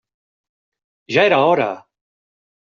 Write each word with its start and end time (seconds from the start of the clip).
Ja 1.17 1.27
era 1.31 1.43
hora! 1.53 1.71